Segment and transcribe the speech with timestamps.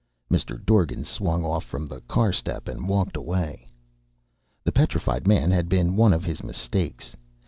[0.31, 0.57] Mr.
[0.65, 3.69] Dorgan swung off from the car step and walked away.
[4.63, 7.15] The Petrified Man had been one of his mistakes.